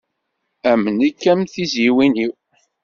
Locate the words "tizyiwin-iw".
1.51-2.33